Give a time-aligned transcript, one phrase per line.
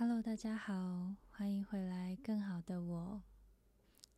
[0.00, 2.16] Hello，大家好，欢迎回来。
[2.22, 3.22] 更好的我，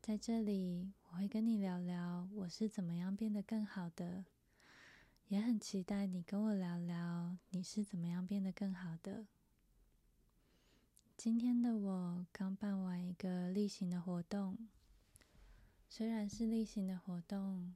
[0.02, 4.26] 在这里，我会跟你聊聊我是怎么样变得更好的，
[5.28, 9.24] 也很期待你跟我聊聊你是怎么样变得更好的。
[11.16, 14.68] 今天的我刚办完一个例行的活动，
[15.88, 17.74] 虽然是例行的活动，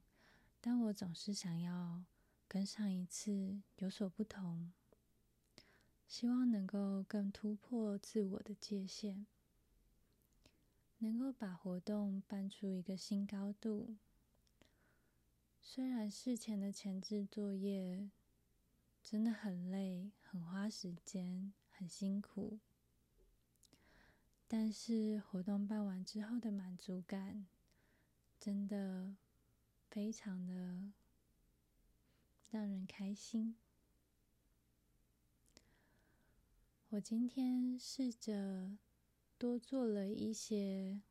[0.61, 2.03] 但我总是想要
[2.47, 4.71] 跟上一次有所不同。
[6.17, 9.25] 希望能够更突破自我的界限，
[10.99, 13.97] 能够把活动搬出一个新高度。
[15.61, 18.09] 虽然事前的前置作业
[19.03, 22.59] 真的很累、很花时间、很辛苦，
[24.47, 27.45] 但是活动办完之后的满足感，
[28.39, 29.17] 真的
[29.89, 30.93] 非常的
[32.49, 33.57] 让人开心。
[36.95, 38.77] 我今天试着
[39.37, 41.01] 多做了一些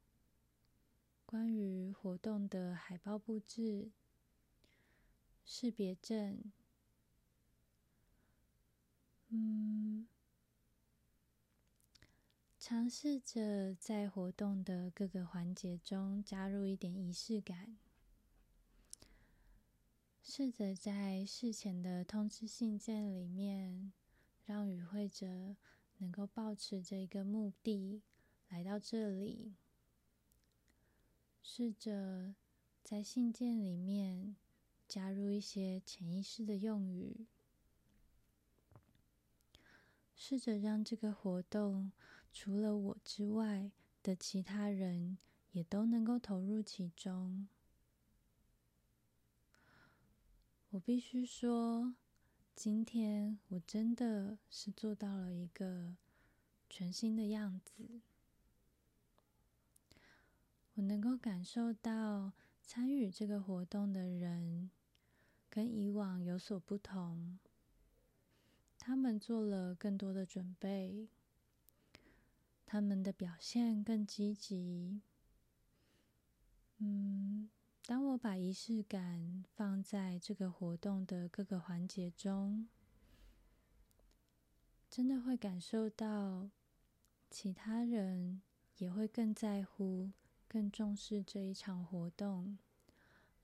[1.26, 3.90] 关于活动的海报布置、
[5.44, 6.50] 识别证，
[9.28, 10.06] 嗯，
[12.58, 17.76] 尝试着在活动的各个环节中加入一点仪式感，
[20.22, 23.92] 试着在事前的通知信件里面
[24.46, 25.56] 让与会者。
[25.98, 28.02] 能够保持着一个目的
[28.48, 29.54] 来到这里，
[31.42, 32.34] 试着
[32.82, 34.36] 在信件里面
[34.86, 37.26] 加入一些潜意识的用语，
[40.14, 41.92] 试着让这个活动
[42.32, 43.70] 除了我之外
[44.02, 45.18] 的其他人
[45.52, 47.48] 也都能够投入其中。
[50.70, 51.94] 我必须说。
[52.56, 55.96] 今天我真的是做到了一个
[56.70, 58.00] 全新的样子，
[60.74, 64.70] 我能够感受到参与这个活动的人
[65.50, 67.38] 跟以往有所不同，
[68.78, 71.08] 他们做了更多的准备，
[72.64, 75.00] 他们的表现更积极，
[77.86, 82.66] 当我把仪式感放在这个活动的各个环节中，
[84.90, 86.48] 真的会感受到
[87.30, 88.40] 其他人
[88.78, 90.10] 也会更在乎、
[90.48, 92.56] 更重视这一场活动，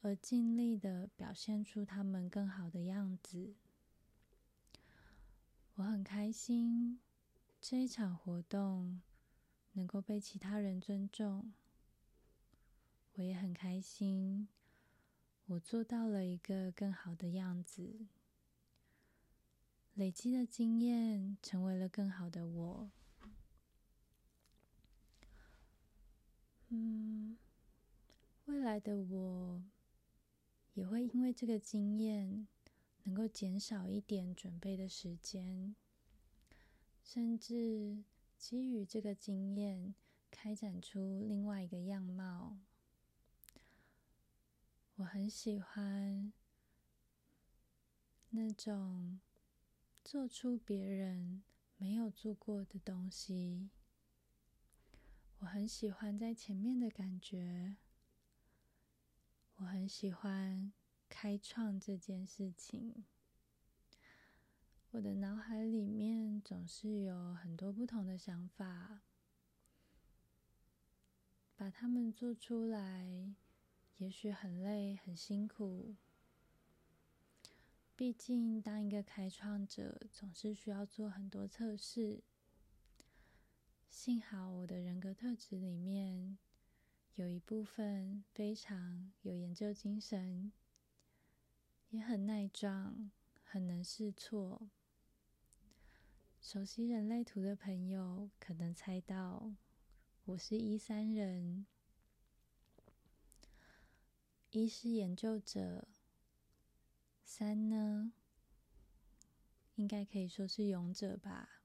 [0.00, 3.52] 而尽力的表现出他们更好的样子。
[5.74, 6.98] 我很开心
[7.60, 9.02] 这一场活动
[9.72, 11.52] 能够被其他人尊重。
[13.14, 14.48] 我也很开心，
[15.46, 18.06] 我做到了一个更好的样子，
[19.94, 22.90] 累积的经验成为了更好的我。
[26.68, 27.36] 嗯，
[28.46, 29.64] 未来的我
[30.74, 32.46] 也会因为这个经验，
[33.02, 35.74] 能够减少一点准备的时间，
[37.02, 38.04] 甚至
[38.38, 39.94] 基于这个经验，
[40.30, 42.56] 开展出另外一个样貌。
[45.00, 46.30] 我很喜欢
[48.28, 49.18] 那种
[50.04, 51.42] 做出别人
[51.78, 53.70] 没有做过的东西。
[55.38, 57.76] 我很喜欢在前面的感觉。
[59.56, 60.70] 我很喜欢
[61.08, 63.06] 开创这件事情。
[64.90, 69.00] 我的脑海里面总是有很多不同的想法，
[71.56, 73.34] 把它们做出来。
[74.00, 75.94] 也许很累，很辛苦。
[77.94, 82.22] 毕竟，当一个开创者，总是需要做很多测试。
[83.90, 86.38] 幸好，我的人格特质里面
[87.16, 90.50] 有一部分非常有研究精神，
[91.90, 93.10] 也很耐撞，
[93.44, 94.70] 很能试错。
[96.40, 99.52] 熟悉人类图的朋友可能猜到，
[100.24, 101.66] 我是一三人。
[104.52, 105.86] 一是研究者，
[107.22, 108.12] 三呢，
[109.76, 111.62] 应该可以说是勇者吧。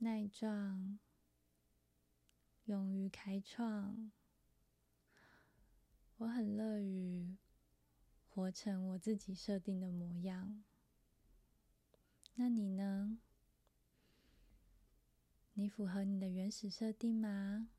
[0.00, 0.98] 耐撞，
[2.66, 4.12] 勇于开创，
[6.18, 7.38] 我很乐于
[8.28, 10.62] 活成我自己设定的模样。
[12.34, 13.18] 那你呢？
[15.54, 17.70] 你符合你的原始设定吗？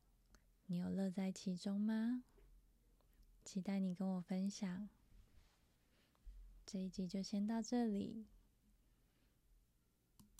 [0.65, 2.23] 你有乐在其中吗？
[3.43, 4.89] 期待你跟我分享，
[6.65, 8.27] 这一集就先到这里。